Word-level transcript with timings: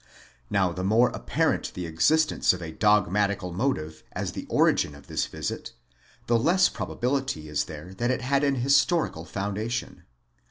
Now 0.49 0.71
the 0.73 0.83
more 0.83 1.09
apparent 1.09 1.75
the 1.75 1.85
existence 1.85 2.53
of 2.53 2.61
a 2.63 2.73
dogmatica] 2.73 3.53
motive 3.53 4.01
as 4.13 4.31
the 4.31 4.47
origin 4.49 4.95
of 4.95 5.05
this 5.05 5.27
visit, 5.27 5.73
the 6.25 6.39
less 6.39 6.69
probability 6.69 7.47
is 7.47 7.65
there 7.65 7.93
that 7.93 8.09
it 8.09 8.21
had 8.23 8.43
an 8.43 8.55
historical 8.55 9.25
foundation. 9.25 10.05